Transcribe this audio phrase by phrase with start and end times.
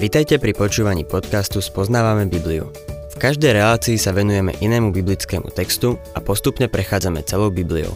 [0.00, 2.72] Vitajte pri počúvaní podcastu Spoznávame Bibliu.
[3.12, 7.92] V každej relácii sa venujeme inému biblickému textu a postupne prechádzame celou Bibliou.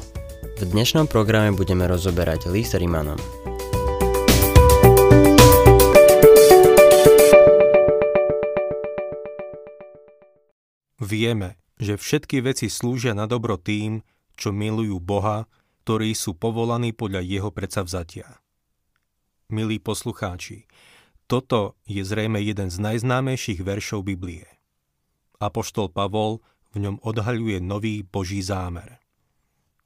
[0.60, 3.16] V dnešnom programe budeme rozoberať list Rimanom.
[11.00, 14.04] Vieme, že všetky veci slúžia na dobro tým,
[14.36, 15.48] čo milujú Boha,
[15.88, 18.44] ktorí sú povolaní podľa Jeho predsavzatia.
[19.48, 20.68] Milí poslucháči,
[21.26, 24.44] toto je zrejme jeden z najznámejších veršov Biblie.
[25.40, 26.44] Apoštol Pavol
[26.76, 29.00] v ňom odhaľuje nový Boží zámer.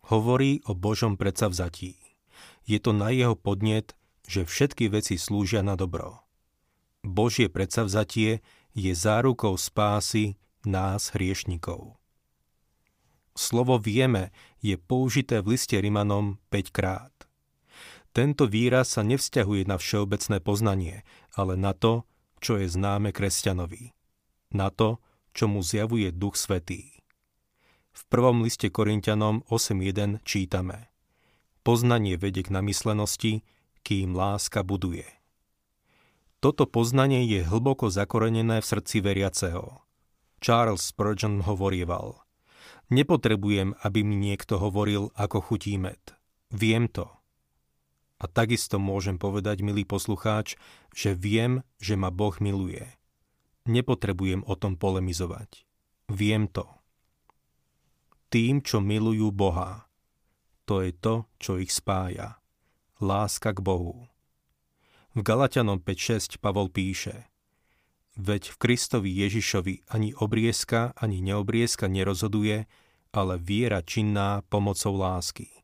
[0.08, 2.00] Hovorí o Božom predsavzatí.
[2.64, 3.92] Je to na jeho podnet,
[4.28, 6.24] že všetky veci slúžia na dobro.
[7.04, 8.44] Božie predsavzatie
[8.76, 10.36] je zárukou spásy
[10.66, 11.96] nás hriešnikov.
[13.38, 17.17] Slovo vieme je použité v liste Rimanom 5 krát.
[18.18, 21.06] Tento výraz sa nevzťahuje na všeobecné poznanie,
[21.38, 22.02] ale na to,
[22.42, 23.94] čo je známe kresťanovi.
[24.50, 24.98] Na to,
[25.30, 26.98] čo mu zjavuje Duch Svetý.
[27.94, 30.90] V prvom liste Korintianom 8.1 čítame
[31.62, 33.46] Poznanie vedie k namyslenosti,
[33.86, 35.06] kým láska buduje.
[36.42, 39.78] Toto poznanie je hlboko zakorenené v srdci veriaceho.
[40.42, 42.18] Charles Spurgeon hovorieval
[42.90, 46.02] Nepotrebujem, aby mi niekto hovoril, ako chutí med.
[46.50, 47.17] Viem to.
[48.18, 50.58] A takisto môžem povedať, milý poslucháč,
[50.90, 52.82] že viem, že ma Boh miluje.
[53.70, 55.62] Nepotrebujem o tom polemizovať.
[56.10, 56.66] Viem to.
[58.28, 59.88] Tým, čo milujú Boha,
[60.68, 62.36] to je to, čo ich spája.
[63.00, 64.10] Láska k Bohu.
[65.16, 67.30] V Galatianom 5.6 Pavol píše
[68.18, 72.66] Veď v Kristovi Ježišovi ani obriezka, ani neobriezka nerozhoduje,
[73.14, 75.57] ale viera činná pomocou lásky.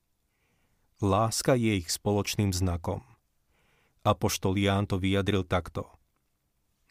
[1.03, 3.03] Láska je ich spoločným znakom.
[4.07, 5.91] Apoštol Ján to vyjadril takto.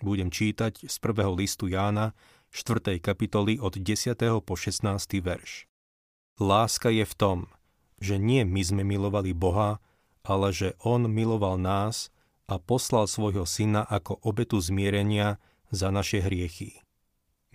[0.03, 2.11] Budem čítať z prvého listu Jána,
[2.51, 2.99] 4.
[2.99, 4.19] kapitoly od 10.
[4.43, 4.83] po 16.
[5.23, 5.71] verš.
[6.35, 7.37] Láska je v tom,
[8.03, 9.79] že nie my sme milovali Boha,
[10.27, 12.11] ale že On miloval nás
[12.51, 15.39] a poslal svojho syna ako obetu zmierenia
[15.71, 16.83] za naše hriechy.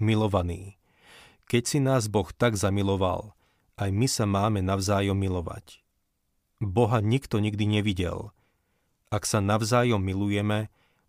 [0.01, 0.81] Milovaný,
[1.45, 3.37] keď si nás Boh tak zamiloval,
[3.77, 5.85] aj my sa máme navzájom milovať.
[6.59, 8.35] Boha nikto nikdy nevidel.
[9.09, 10.69] Ak sa navzájom milujeme,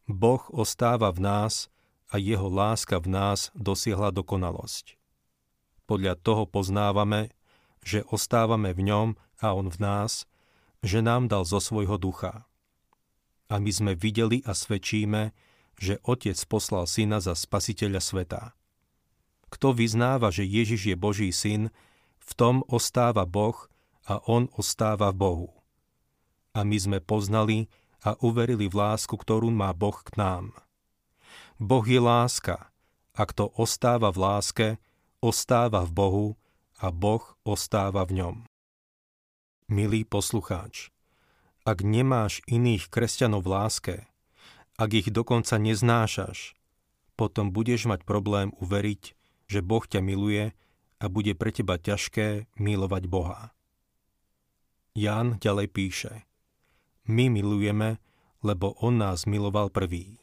[0.10, 1.70] Boh ostáva v nás
[2.10, 4.98] a jeho láska v nás dosiahla dokonalosť.
[5.86, 7.34] Podľa toho poznávame,
[7.86, 9.08] že ostávame v ňom
[9.42, 10.26] a on v nás,
[10.82, 12.50] že nám dal zo svojho ducha.
[13.50, 15.34] A my sme videli a svedčíme,
[15.78, 18.42] že Otec poslal Syna za Spasiteľa sveta.
[19.50, 21.74] Kto vyznáva, že Ježiš je Boží syn,
[22.22, 23.69] v tom ostáva Boh
[24.10, 25.50] a on ostáva v Bohu.
[26.58, 27.70] A my sme poznali
[28.02, 30.58] a uverili v lásku, ktorú má Boh k nám.
[31.62, 32.74] Boh je láska
[33.14, 34.68] a kto ostáva v láske,
[35.22, 36.28] ostáva v Bohu
[36.82, 38.36] a Boh ostáva v ňom.
[39.70, 40.90] Milý poslucháč,
[41.68, 43.96] ak nemáš iných kresťanov v láske,
[44.80, 46.58] ak ich dokonca neznášaš,
[47.20, 49.14] potom budeš mať problém uveriť,
[49.52, 50.56] že Boh ťa miluje
[50.98, 53.52] a bude pre teba ťažké milovať Boha.
[55.00, 56.28] Ján ďalej píše
[57.08, 58.04] My milujeme,
[58.44, 60.20] lebo On nás miloval prvý.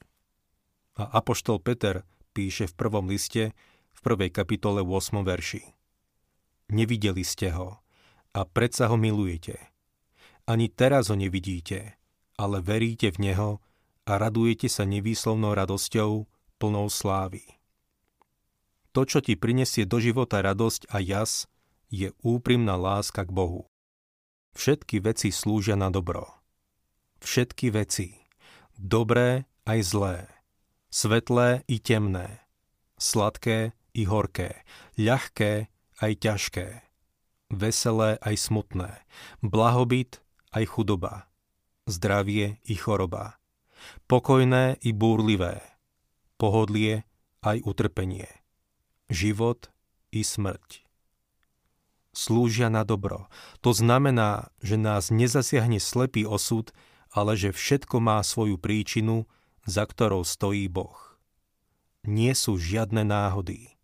[1.00, 2.04] A Apoštol Peter
[2.37, 3.56] píše v prvom liste
[3.97, 5.25] v prvej kapitole 8.
[5.25, 5.65] verši.
[6.76, 7.81] Nevideli ste ho
[8.36, 9.56] a predsa ho milujete.
[10.44, 11.97] Ani teraz ho nevidíte,
[12.36, 13.65] ale veríte v Neho
[14.04, 16.28] a radujete sa nevýslovnou radosťou,
[16.60, 17.48] plnou slávy.
[18.92, 21.48] To, čo ti prinesie do života radosť a jas,
[21.88, 23.72] je úprimná láska k Bohu.
[24.56, 26.33] Všetky veci slúžia na dobro.
[27.21, 28.25] Všetky veci.
[28.72, 30.17] Dobré aj zlé.
[30.89, 32.41] Svetlé i temné.
[32.97, 34.65] Sladké i horké.
[34.97, 35.69] Ľahké
[36.00, 36.66] aj ťažké.
[37.53, 39.05] Veselé aj smutné.
[39.45, 40.25] Blahobyt
[40.56, 41.28] aj chudoba.
[41.84, 43.36] Zdravie i choroba.
[44.09, 45.60] Pokojné i búrlivé.
[46.41, 47.04] Pohodlie
[47.45, 48.33] aj utrpenie.
[49.13, 49.69] Život
[50.16, 50.85] i smrť
[52.16, 53.28] slúžia na dobro.
[53.60, 56.72] To znamená, že nás nezasiahne slepý osud,
[57.13, 59.28] ale že všetko má svoju príčinu,
[59.68, 60.97] za ktorou stojí Boh.
[62.09, 63.77] Nie sú žiadne náhody.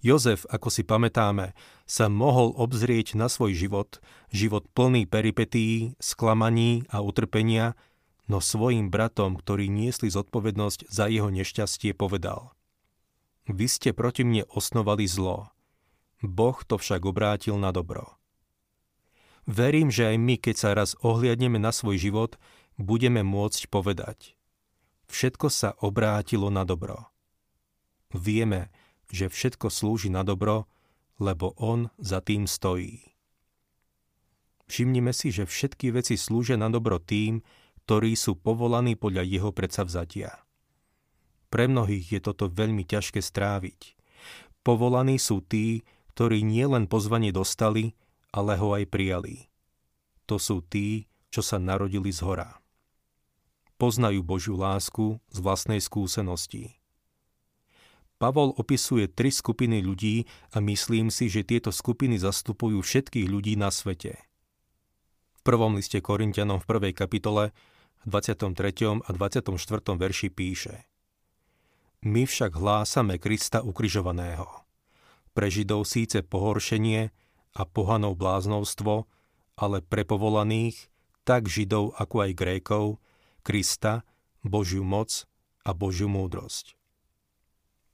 [0.00, 1.52] Jozef, ako si pamätáme,
[1.84, 4.00] sa mohol obzrieť na svoj život,
[4.32, 7.76] život plný peripetí, sklamaní a utrpenia,
[8.24, 12.56] no svojim bratom, ktorí niesli zodpovednosť za jeho nešťastie, povedal
[13.44, 15.52] Vy ste proti mne osnovali zlo,
[16.24, 18.16] Boh to však obrátil na dobro.
[19.44, 22.40] Verím, že aj my, keď sa raz ohliadneme na svoj život,
[22.80, 24.34] budeme môcť povedať
[25.08, 27.12] všetko sa obrátilo na dobro.
[28.14, 28.74] Vieme,
[29.10, 30.70] že všetko slúži na dobro,
[31.22, 33.14] lebo On za tým stojí.
[34.66, 37.44] Všimnime si, že všetky veci slúžia na dobro tým,
[37.84, 40.40] ktorí sú povolaní podľa jeho predsavzatia.
[41.52, 43.94] Pre mnohých je toto veľmi ťažké stráviť.
[44.64, 45.84] Povolaní sú tí,
[46.14, 47.98] ktorí nielen pozvanie dostali,
[48.30, 49.50] ale ho aj prijali.
[50.30, 52.62] To sú tí, čo sa narodili z hora.
[53.76, 56.78] Poznajú Božiu lásku z vlastnej skúsenosti.
[58.16, 60.24] Pavol opisuje tri skupiny ľudí
[60.54, 64.16] a myslím si, že tieto skupiny zastupujú všetkých ľudí na svete–
[65.44, 67.52] prvom liste Korintianom v prvej kapitole
[68.08, 69.04] 23.
[69.04, 69.52] a 24.
[69.92, 70.88] verši píše
[72.08, 74.63] My však hlásame Krista ukrižovaného.
[75.34, 77.10] Pre Židov síce pohoršenie
[77.54, 79.10] a pohanov bláznovstvo,
[79.58, 80.90] ale pre povolaných,
[81.26, 83.02] tak Židov ako aj Grékov,
[83.42, 84.06] Krista,
[84.46, 85.26] Božiu moc
[85.66, 86.78] a Božiu múdrosť.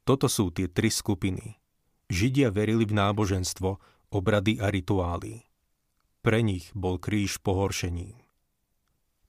[0.05, 1.57] Toto sú tie tri skupiny.
[2.11, 3.79] Židia verili v náboženstvo,
[4.11, 5.47] obrady a rituály.
[6.21, 8.19] Pre nich bol kríž pohoršením.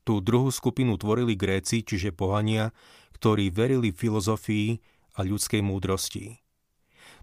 [0.02, 2.74] Tú druhú skupinu tvorili Gréci, čiže pohania,
[3.14, 4.82] ktorí verili filozofii
[5.16, 6.41] a ľudskej múdrosti.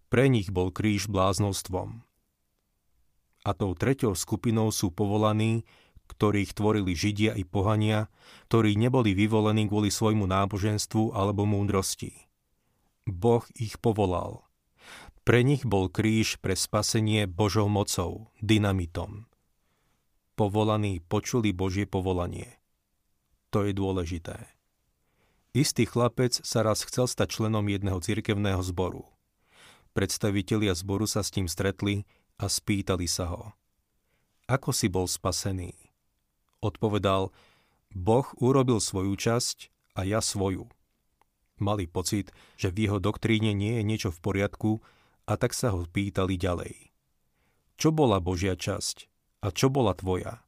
[0.08, 2.04] Pre nich bol kríž bláznostvom.
[3.44, 5.68] A tou treťou skupinou sú povolaní,
[6.08, 8.08] ktorých tvorili Židia i pohania,
[8.48, 12.28] ktorí neboli vyvolení kvôli svojmu náboženstvu alebo múdrosti.
[13.04, 14.44] Boh ich povolal.
[15.28, 19.28] Pre nich bol kríž pre spasenie Božou mocou, dynamitom
[20.38, 22.62] povolaní počuli Božie povolanie.
[23.50, 24.54] To je dôležité.
[25.50, 29.10] Istý chlapec sa raz chcel stať členom jedného cirkevného zboru.
[29.98, 32.06] Predstavitelia zboru sa s tým stretli
[32.38, 33.50] a spýtali sa ho.
[34.46, 35.74] Ako si bol spasený?
[36.62, 37.34] Odpovedal,
[37.90, 40.70] Boh urobil svoju časť a ja svoju.
[41.58, 44.78] Mali pocit, že v jeho doktríne nie je niečo v poriadku
[45.26, 46.94] a tak sa ho pýtali ďalej.
[47.74, 49.10] Čo bola Božia časť?
[49.42, 50.46] A čo bola tvoja?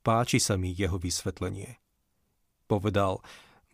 [0.00, 1.76] Páči sa mi jeho vysvetlenie.
[2.64, 3.20] Povedal,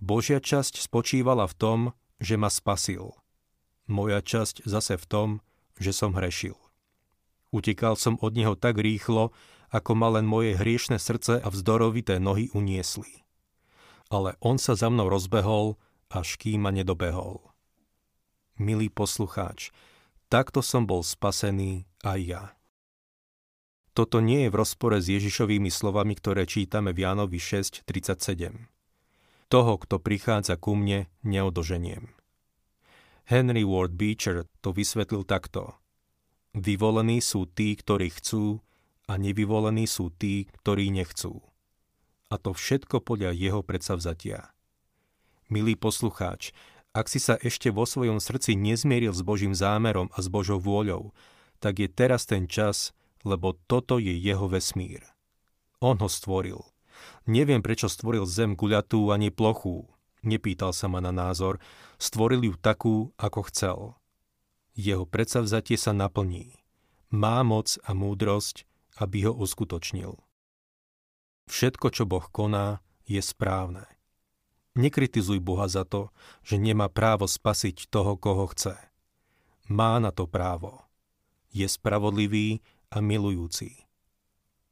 [0.02, 1.78] Božia časť spočívala v tom,
[2.18, 3.14] že ma spasil.
[3.88, 5.28] Moja časť zase v tom,
[5.80, 6.54] že som hrešil.
[7.48, 9.32] Utekal som od neho tak rýchlo,
[9.72, 13.24] ako ma len moje hriešne srdce a vzdorovité nohy uniesli.
[14.12, 15.80] Ale on sa za mnou rozbehol,
[16.12, 17.40] až kým ma nedobehol.
[18.60, 19.72] Milý poslucháč,
[20.28, 22.44] takto som bol spasený aj ja.
[23.96, 28.68] Toto nie je v rozpore s Ježišovými slovami, ktoré čítame v Jánovi 6.37.
[29.48, 32.17] Toho, kto prichádza ku mne, neodoženiem.
[33.28, 35.76] Henry Ward Beecher to vysvetlil takto.
[36.56, 38.64] Vyvolení sú tí, ktorí chcú
[39.04, 41.44] a nevyvolení sú tí, ktorí nechcú.
[42.32, 44.48] A to všetko podľa jeho predsavzatia.
[45.52, 46.56] Milý poslucháč,
[46.96, 51.12] ak si sa ešte vo svojom srdci nezmieril s Božím zámerom a s Božou vôľou,
[51.60, 52.96] tak je teraz ten čas,
[53.28, 55.04] lebo toto je jeho vesmír.
[55.84, 56.64] On ho stvoril.
[57.28, 59.84] Neviem, prečo stvoril zem guľatú ani plochú.
[60.22, 61.62] Nepýtal sa ma na názor.
[61.98, 63.78] Stvoril ju takú, ako chcel.
[64.78, 66.58] Jeho predsavzatie sa naplní.
[67.10, 68.66] Má moc a múdrosť,
[68.98, 70.18] aby ho uskutočnil.
[71.48, 73.88] Všetko, čo Boh koná, je správne.
[74.76, 76.12] Nekritizuj Boha za to,
[76.44, 78.76] že nemá právo spasiť toho, koho chce.
[79.66, 80.84] Má na to právo.
[81.50, 82.60] Je spravodlivý
[82.92, 83.88] a milujúci.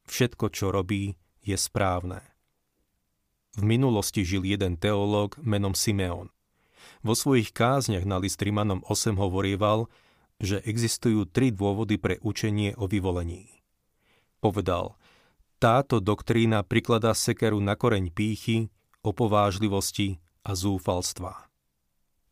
[0.07, 2.23] Všetko, čo robí, je správne.
[3.57, 6.29] V minulosti žil jeden teológ menom Simeon.
[7.01, 9.89] Vo svojich kázniach na list Rimanom 8 hovorieval,
[10.37, 13.49] že existujú tri dôvody pre učenie o vyvolení.
[14.45, 15.01] Povedal,
[15.57, 18.69] táto doktrína prikladá sekeru na koreň pýchy,
[19.01, 21.49] opovážlivosti a zúfalstva.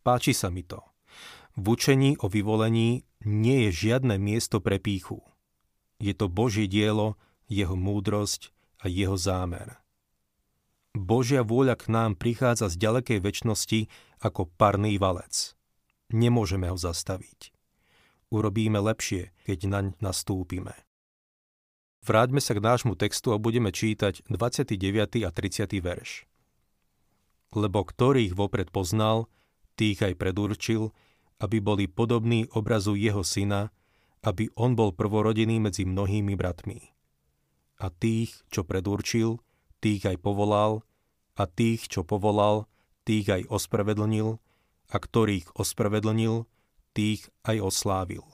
[0.04, 0.84] Páči sa mi to.
[1.56, 5.24] V učení o vyvolení nie je žiadne miesto pre pýchu.
[5.96, 7.16] Je to Božie dielo,
[7.48, 8.52] jeho múdrosť
[8.84, 9.83] a jeho zámer.
[10.94, 13.90] Božia vôľa k nám prichádza z ďalekej väčšnosti
[14.22, 15.58] ako parný valec.
[16.14, 17.50] Nemôžeme ho zastaviť.
[18.30, 20.78] Urobíme lepšie, keď naň nastúpime.
[22.06, 25.26] Vráťme sa k nášmu textu a budeme čítať 29.
[25.26, 25.82] a 30.
[25.82, 26.30] verš.
[27.58, 29.26] Lebo ktorých vopred poznal,
[29.74, 30.94] tých aj predurčil,
[31.42, 33.74] aby boli podobní obrazu jeho syna,
[34.22, 36.94] aby on bol prvorodený medzi mnohými bratmi.
[37.82, 39.42] A tých, čo predurčil,
[39.84, 40.80] tých aj povolal,
[41.36, 42.64] a tých, čo povolal,
[43.04, 44.40] tých aj ospravedlnil,
[44.88, 46.48] a ktorých ospravedlnil,
[46.96, 48.24] tých aj oslávil.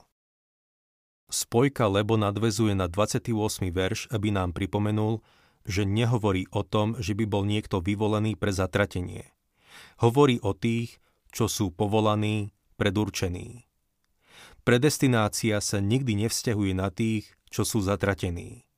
[1.27, 3.35] Spojka lebo nadvezuje na 28.
[3.67, 5.19] verš, aby nám pripomenul,
[5.67, 9.31] že nehovorí o tom, že by bol niekto vyvolený pre zatratenie.
[9.99, 10.99] Hovorí o tých,
[11.31, 13.67] čo sú povolaní, predurčení.
[14.67, 18.70] Predestinácia sa nikdy nevzťahuje na tých, čo sú zatratení.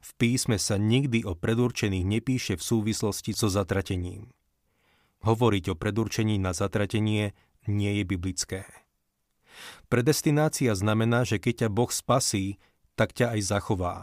[0.00, 4.32] V písme sa nikdy o predurčených nepíše v súvislosti so zatratením.
[5.20, 7.36] Hovoriť o predurčení na zatratenie
[7.68, 8.64] nie je biblické.
[9.92, 12.56] Predestinácia znamená, že keď ťa Boh spasí,
[12.96, 13.96] tak ťa aj zachová.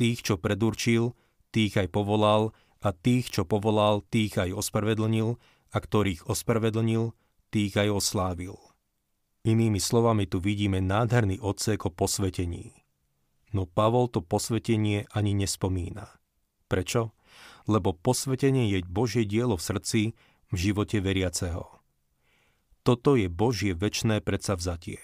[0.00, 1.12] Tých, čo predurčil,
[1.52, 5.36] tých aj povolal a tých, čo povolal, tých aj ospravedlnil
[5.72, 7.12] a ktorých ospravedlnil,
[7.52, 8.56] tých aj oslávil.
[9.44, 12.85] Inými slovami tu vidíme nádherný odsek o posvetení.
[13.54, 16.10] No Pavol to posvetenie ani nespomína.
[16.66, 17.14] Prečo?
[17.66, 20.00] Lebo posvetenie je Božie dielo v srdci,
[20.50, 21.66] v živote veriaceho.
[22.86, 25.02] Toto je Božie väčšné predsavzatie.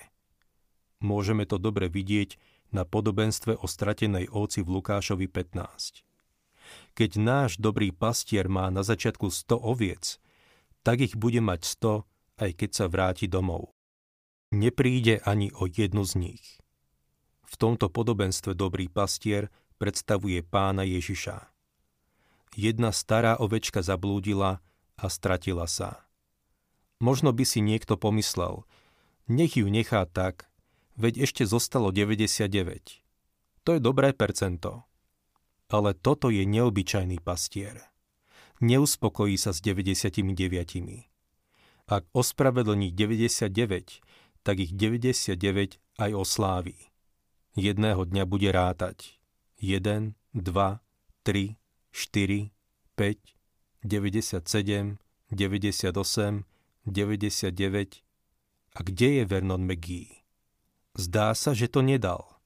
[1.02, 2.38] Môžeme to dobre vidieť
[2.70, 6.06] na podobenstve o stratenej ovci v Lukášovi 15.
[6.94, 10.22] Keď náš dobrý pastier má na začiatku 100 oviec,
[10.86, 13.74] tak ich bude mať 100, aj keď sa vráti domov.
[14.54, 16.61] Nepríde ani o jednu z nich.
[17.52, 21.52] V tomto podobenstve dobrý pastier predstavuje pána Ježiša.
[22.56, 24.64] Jedna stará ovečka zablúdila
[24.96, 26.08] a stratila sa.
[26.96, 28.64] Možno by si niekto pomyslel,
[29.28, 30.48] nech ju nechá tak,
[30.96, 32.48] veď ešte zostalo 99.
[33.68, 34.88] To je dobré percento.
[35.68, 37.84] Ale toto je neobyčajný pastier.
[38.64, 40.24] Neuspokojí sa s 99.
[41.90, 44.00] Ak ospravedlní 99,
[44.40, 46.91] tak ich 99 aj osláví
[47.56, 49.20] jedného dňa bude rátať
[49.60, 50.80] 1, 2,
[51.22, 51.56] 3,
[51.92, 52.50] 4,
[52.96, 53.18] 5,
[53.84, 54.98] 97,
[55.30, 56.44] 98,
[56.86, 58.02] 99.
[58.72, 60.24] A kde je Vernon McGee?
[60.96, 62.40] Zdá sa, že to nedal.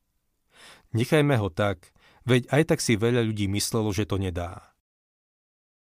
[0.95, 1.95] Nechajme ho tak,
[2.27, 4.75] veď aj tak si veľa ľudí myslelo, že to nedá.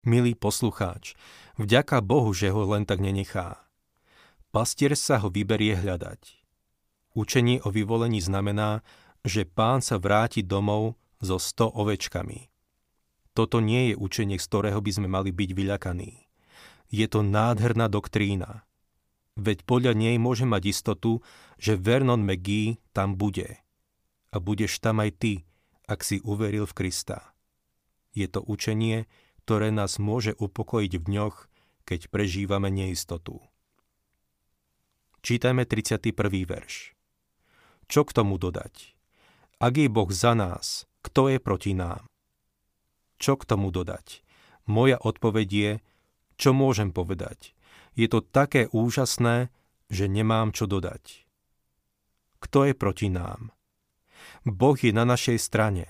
[0.03, 1.15] Milý poslucháč,
[1.55, 3.63] vďaka Bohu, že ho len tak nenechá.
[4.53, 6.43] Pastier sa ho vyberie hľadať.
[7.13, 8.81] Učenie o vyvolení znamená,
[9.23, 12.51] že pán sa vráti domov so sto ovečkami.
[13.33, 16.27] Toto nie je učenie, z ktorého by sme mali byť vyľakaní.
[16.93, 18.67] Je to nádherná doktrína.
[19.33, 21.25] Veď podľa nej môže mať istotu,
[21.57, 23.57] že Vernon McGee tam bude.
[24.29, 25.33] A budeš tam aj ty,
[25.89, 27.33] ak si uveril v Krista.
[28.13, 29.09] Je to učenie,
[29.41, 31.35] ktoré nás môže upokojiť v dňoch,
[31.89, 33.41] keď prežívame neistotu.
[35.25, 36.13] Čítajme 31.
[36.45, 36.93] verš.
[37.89, 38.93] Čo k tomu dodať?
[39.63, 42.03] Ak je Boh za nás, kto je proti nám?
[43.15, 44.19] Čo k tomu dodať?
[44.67, 45.71] Moja odpoveď je,
[46.35, 47.55] čo môžem povedať.
[47.95, 49.47] Je to také úžasné,
[49.87, 51.23] že nemám čo dodať.
[52.43, 53.55] Kto je proti nám?
[54.43, 55.87] Boh je na našej strane.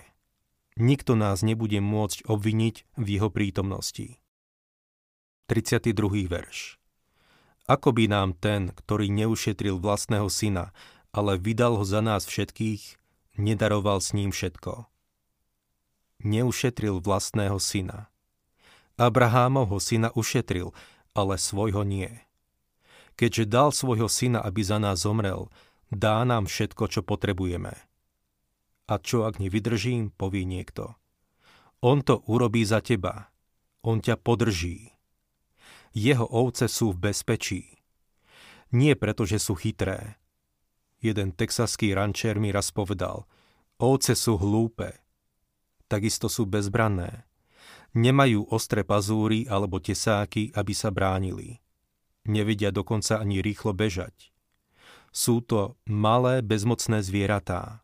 [0.77, 4.21] Nikto nás nebude môcť obviniť v jeho prítomnosti.
[5.49, 5.97] 32.
[6.29, 6.77] verš
[7.65, 10.69] Ako by nám ten, ktorý neušetril vlastného syna,
[11.09, 13.01] ale vydal ho za nás všetkých,
[13.37, 14.85] nedaroval s ním všetko.
[16.23, 18.07] Neušetril vlastného syna.
[18.95, 20.71] Abrahámovho syna ušetril,
[21.17, 22.09] ale svojho nie.
[23.13, 25.49] Keďže dal svojho syna, aby za nás zomrel,
[25.89, 27.73] dá nám všetko, čo potrebujeme.
[28.89, 30.97] A čo ak nevydržím, povie niekto.
[31.83, 33.29] On to urobí za teba.
[33.83, 34.95] On ťa podrží.
[35.93, 37.77] Jeho ovce sú v bezpečí.
[38.73, 40.17] Nie preto, že sú chytré,
[41.03, 43.27] Jeden texaský rančer mi raz povedal,
[43.75, 45.03] ovce sú hlúpe,
[45.91, 47.27] takisto sú bezbranné.
[47.91, 51.59] Nemajú ostré pazúry alebo tesáky, aby sa bránili.
[52.23, 54.31] Nevedia dokonca ani rýchlo bežať.
[55.11, 57.83] Sú to malé, bezmocné zvieratá.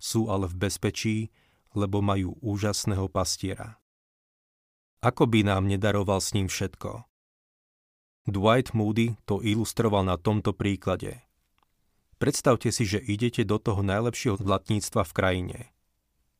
[0.00, 1.16] Sú ale v bezpečí,
[1.76, 3.78] lebo majú úžasného pastiera.
[5.04, 7.04] Ako by nám nedaroval s ním všetko?
[8.32, 11.20] Dwight Moody to ilustroval na tomto príklade–
[12.20, 15.58] Predstavte si, že idete do toho najlepšieho zlatníctva v krajine.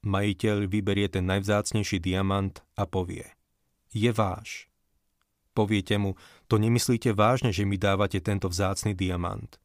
[0.04, 3.24] Majiteľ vyberie ten najvzácnejší diamant a povie
[3.88, 4.68] Je váš.
[5.56, 6.20] Poviete mu,
[6.52, 9.56] to nemyslíte vážne, že mi dávate tento vzácny diamant.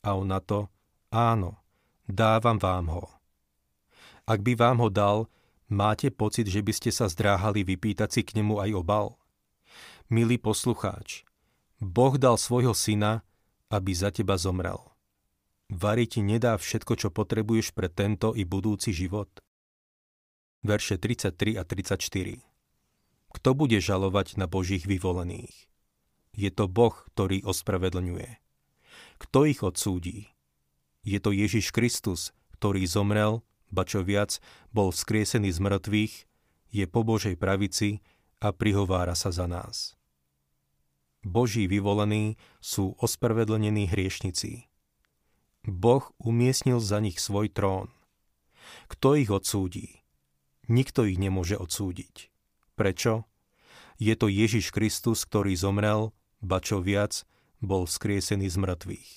[0.00, 0.72] A on na to,
[1.12, 1.60] áno,
[2.08, 3.04] dávam vám ho.
[4.24, 5.28] Ak by vám ho dal,
[5.68, 9.20] máte pocit, že by ste sa zdráhali vypýtať si k nemu aj obal?
[10.08, 11.22] Milý poslucháč,
[11.78, 13.22] Boh dal svojho syna,
[13.68, 14.89] aby za teba zomrel.
[15.70, 19.30] Vary ti nedá všetko, čo potrebuješ pre tento i budúci život?
[20.66, 22.42] Verše 33 a 34
[23.38, 25.70] Kto bude žalovať na Božích vyvolených?
[26.34, 28.42] Je to Boh, ktorý ospravedlňuje.
[29.22, 30.34] Kto ich odsúdi?
[31.06, 34.42] Je to Ježiš Kristus, ktorý zomrel, ba čo viac,
[34.74, 36.14] bol vzkriesený z mŕtvych,
[36.74, 38.02] je po Božej pravici
[38.42, 39.94] a prihovára sa za nás.
[41.22, 44.69] Boží vyvolení sú ospravedlnení hriešnici.
[45.64, 47.92] Boh umiestnil za nich svoj trón.
[48.88, 50.00] Kto ich odsúdi?
[50.70, 52.32] Nikto ich nemôže odsúdiť.
[52.78, 53.28] Prečo?
[54.00, 57.28] Je to Ježiš Kristus, ktorý zomrel, ba čo viac,
[57.60, 59.10] bol vzkriesený z mŕtvych.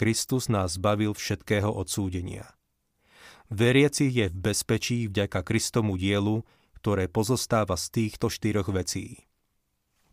[0.00, 2.56] Kristus nás zbavil všetkého odsúdenia.
[3.52, 6.40] Veriaci je v bezpečí vďaka Kristomu dielu,
[6.80, 9.28] ktoré pozostáva z týchto štyroch vecí.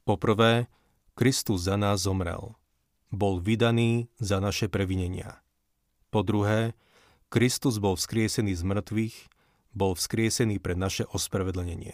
[0.03, 0.68] Poprvé,
[1.15, 2.58] Kristus za nás zomrel.
[3.09, 5.41] Bol vydaný za naše previnenia.
[6.13, 6.77] Po druhé,
[7.29, 9.17] Kristus bol vzkriesený z mŕtvych,
[9.73, 11.93] bol vzkriesený pre naše ospravedlnenie.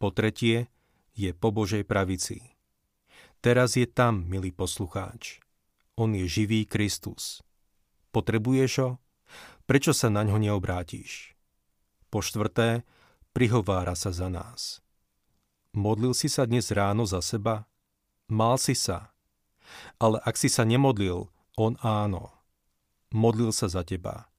[0.00, 0.72] Po tretie,
[1.12, 2.56] je po Božej pravici.
[3.44, 5.40] Teraz je tam, milý poslucháč.
[6.00, 7.44] On je živý Kristus.
[8.12, 8.90] Potrebuješ ho?
[9.68, 11.36] Prečo sa na ňo neobrátiš?
[12.08, 12.82] Po štvrté,
[13.36, 14.80] prihovára sa za nás.
[15.76, 17.68] Modlil si sa dnes ráno za seba?
[18.26, 19.14] Mal si sa.
[20.00, 22.32] Ale ak si sa nemodlil, on áno.
[23.10, 24.30] Modlil sa za teba.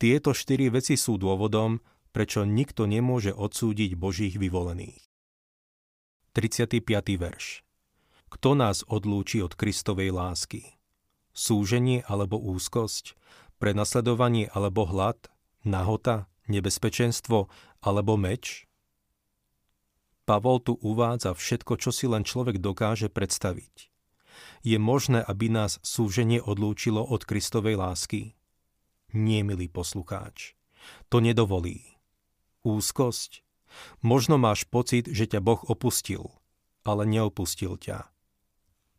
[0.00, 1.80] Tieto štyri veci sú dôvodom,
[2.10, 5.10] prečo nikto nemôže odsúdiť Božích vyvolených.
[6.32, 6.86] 35.
[7.18, 7.66] verš
[8.30, 10.78] Kto nás odlúči od Kristovej lásky?
[11.34, 13.18] Súženie alebo úzkosť?
[13.60, 15.28] Prenasledovanie alebo hlad,
[15.66, 17.50] nahota, nebezpečenstvo
[17.82, 18.70] alebo meč?
[20.24, 23.89] Pavol tu uvádza všetko, čo si len človek dokáže predstaviť.
[24.60, 28.36] Je možné, aby nás súženie odlúčilo od Kristovej lásky?
[29.10, 30.54] Nie, milý poslucháč.
[31.10, 31.98] To nedovolí.
[32.62, 33.42] Úzkosť?
[34.02, 36.30] Možno máš pocit, že ťa Boh opustil,
[36.82, 38.10] ale neopustil ťa.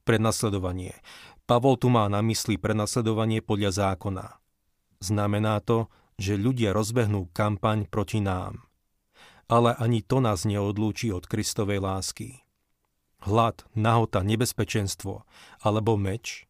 [0.03, 0.98] Prenasledovanie.
[1.45, 4.27] Pavol tu má na mysli prenasledovanie podľa zákona.
[5.03, 8.65] Znamená to, že ľudia rozbehnú kampaň proti nám.
[9.51, 12.45] Ale ani to nás neodlúči od Kristovej lásky.
[13.22, 15.26] Hlad, nahota, nebezpečenstvo
[15.62, 16.50] alebo meč?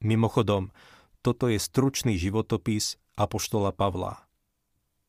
[0.00, 0.72] Mimochodom,
[1.20, 4.24] toto je stručný životopis Apoštola Pavla.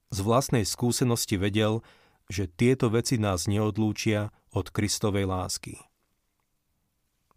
[0.09, 1.85] Z vlastnej skúsenosti vedel,
[2.27, 5.77] že tieto veci nás neodlúčia od Kristovej lásky.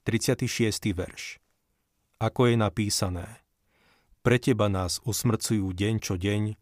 [0.03, 0.49] 36.
[0.97, 1.39] verš
[2.19, 3.29] Ako je napísané–
[4.23, 6.55] pre teba nás usmrcujú deň čo deň,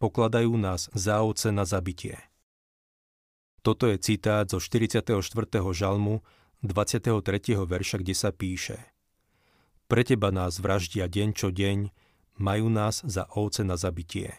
[0.00, 2.16] pokladajú nás za ovce na zabitie.
[3.60, 5.20] Toto je citát zo 44.
[5.76, 6.24] žalmu
[6.62, 7.58] 23.
[7.58, 8.78] verša, kde sa píše
[9.90, 11.90] Pre teba nás vraždia deň čo deň,
[12.38, 14.38] majú nás za ovce na zabitie.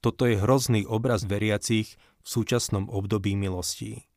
[0.00, 4.08] Toto je hrozný obraz veriacich v súčasnom období milostí.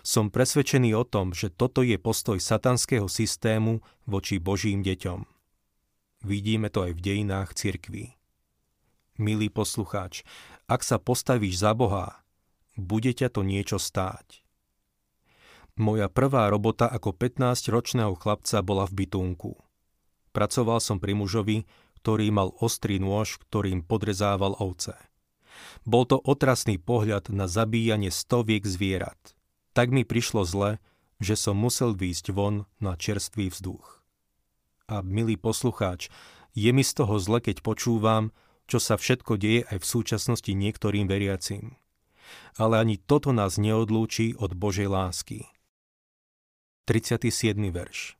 [0.00, 5.28] Som presvedčený o tom, že toto je postoj satanského systému voči Božím deťom.
[6.24, 8.16] Vidíme to aj v dejinách cirkví.
[9.20, 10.24] Milý poslucháč,
[10.72, 12.24] ak sa postavíš za Boha,
[12.80, 14.47] bude ťa to niečo stáť.
[15.78, 19.54] Moja prvá robota ako 15-ročného chlapca bola v bytunku.
[20.34, 21.64] Pracoval som pri mužovi,
[22.02, 24.98] ktorý mal ostrý nôž, ktorým podrezával ovce.
[25.86, 29.38] Bol to otrasný pohľad na zabíjanie stoviek zvierat.
[29.74, 30.82] Tak mi prišlo zle,
[31.22, 33.98] že som musel výjsť von na čerstvý vzduch
[34.88, 36.08] a milý poslucháč,
[36.56, 38.32] je mi z toho zle, keď počúvam,
[38.66, 41.76] čo sa všetko deje aj v súčasnosti niektorým veriacim.
[42.56, 45.48] Ale ani toto nás neodlúči od Božej lásky.
[46.88, 47.52] 37.
[47.68, 48.16] verš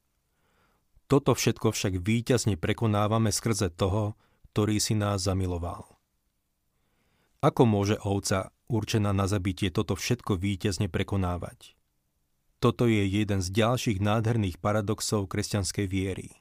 [1.09, 4.12] Toto všetko však víťazne prekonávame skrze toho,
[4.52, 5.88] ktorý si nás zamiloval.
[7.40, 11.81] Ako môže ovca určená na zabitie toto všetko víťazne prekonávať?
[12.61, 16.37] Toto je jeden z ďalších nádherných paradoxov kresťanskej viery.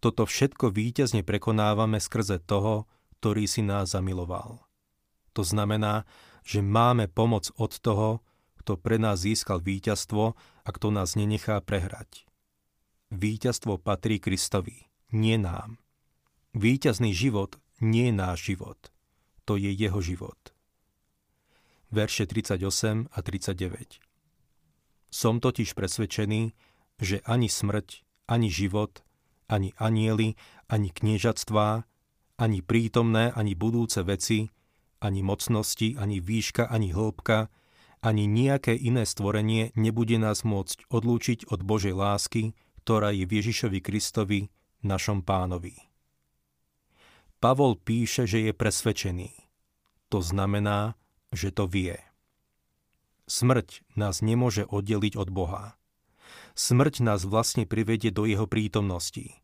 [0.00, 2.88] Toto všetko víťazne prekonávame skrze toho,
[3.20, 4.64] ktorý si nás zamiloval.
[5.36, 6.08] To znamená,
[6.48, 8.24] že máme pomoc od toho,
[8.56, 12.26] kto pre nás získal víťazstvo a kto nás nenechá prehrať.
[13.14, 15.78] Víťazstvo patrí Kristovi, nie nám.
[16.58, 18.90] Víťazný život nie je náš život.
[19.46, 20.38] To je jeho život.
[21.94, 24.02] Verše 38 a 39
[25.14, 26.50] Som totiž presvedčený,
[26.98, 29.06] že ani smrť, ani život,
[29.46, 30.34] ani anieli,
[30.66, 31.86] ani kniežatstvá,
[32.42, 34.50] ani prítomné, ani budúce veci,
[34.98, 37.46] ani mocnosti, ani výška, ani hĺbka,
[38.02, 44.52] ani nejaké iné stvorenie nebude nás môcť odlúčiť od Božej lásky, ktorá je Ježišovi Kristovi,
[44.84, 45.74] našom pánovi.
[47.42, 49.30] Pavol píše, že je presvedčený.
[50.08, 50.94] To znamená,
[51.34, 51.98] že to vie.
[53.26, 55.76] Smrť nás nemôže oddeliť od Boha
[56.56, 59.36] smrť nás vlastne privedie do jeho prítomnosti.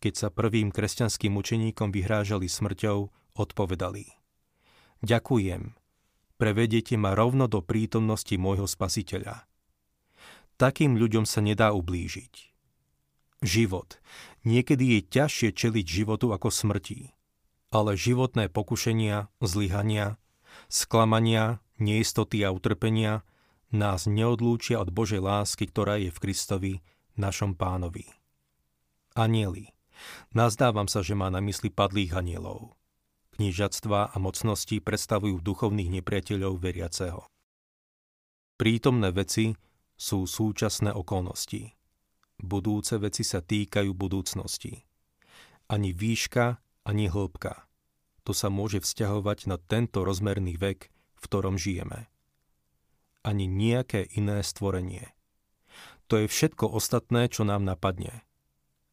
[0.00, 4.08] Keď sa prvým kresťanským učeníkom vyhrážali smrťou, odpovedali
[5.04, 5.76] Ďakujem,
[6.36, 9.46] prevedete ma rovno do prítomnosti môjho spasiteľa.
[10.54, 12.54] Takým ľuďom sa nedá ublížiť.
[13.42, 13.98] Život.
[14.46, 17.12] Niekedy je ťažšie čeliť životu ako smrti.
[17.74, 20.16] Ale životné pokušenia, zlyhania,
[20.70, 23.26] sklamania, neistoty a utrpenia
[23.74, 26.74] nás neodlúčia od Božej lásky, ktorá je v Kristovi,
[27.18, 28.06] našom pánovi.
[29.18, 29.74] Anieli.
[30.34, 32.74] Nazdávam sa, že má na mysli padlých anielov.
[33.34, 37.26] Knížatstva a mocnosti predstavujú duchovných nepriateľov veriaceho.
[38.54, 39.58] Prítomné veci
[39.98, 41.74] sú súčasné okolnosti.
[42.38, 44.86] Budúce veci sa týkajú budúcnosti.
[45.66, 47.66] Ani výška, ani hĺbka.
[48.22, 52.06] To sa môže vzťahovať na tento rozmerný vek, v ktorom žijeme.
[53.26, 55.10] Ani nejaké iné stvorenie.
[56.06, 58.22] To je všetko ostatné, čo nám napadne.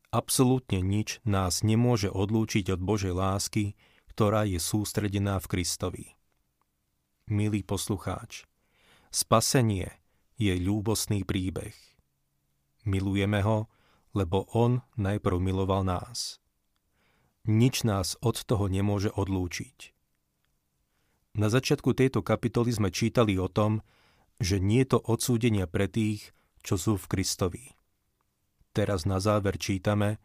[0.10, 3.78] Absolútne nič nás nemôže odlúčiť od Božej lásky,
[4.22, 6.06] ktorá je sústredená v Kristovi.
[7.26, 8.46] Milý poslucháč,
[9.10, 9.98] spasenie
[10.38, 11.74] je ľúbosný príbeh.
[12.86, 13.66] Milujeme ho,
[14.14, 16.38] lebo on najprv miloval nás.
[17.50, 19.90] Nič nás od toho nemôže odlúčiť.
[21.42, 23.82] Na začiatku tejto kapitoly sme čítali o tom,
[24.38, 26.30] že nie je to odsúdenia pre tých,
[26.62, 27.74] čo sú v Kristovi.
[28.78, 30.22] Teraz na záver čítame,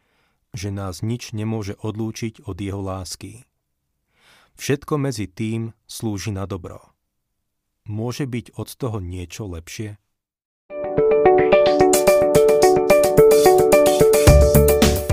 [0.53, 3.49] že nás nič nemôže odlúčiť od jeho lásky.
[4.57, 6.81] Všetko medzi tým slúži na dobro.
[7.85, 10.01] Môže byť od toho niečo lepšie?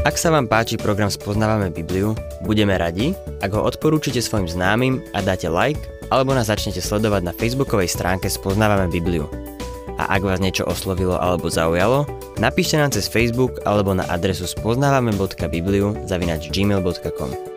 [0.04, 5.24] Ak sa vám páči program Spoznávame Bibliu, budeme radi, ak ho odporúčite svojim známym a
[5.24, 5.80] dáte like,
[6.12, 9.28] alebo nás začnete sledovať na facebookovej stránke Spoznávame Bibliu.
[10.00, 12.08] A ak vás niečo oslovilo alebo zaujalo,
[12.42, 17.53] napíšte nám cez Facebook alebo na adresu spoznávame.bibliu zavinač gmail.com.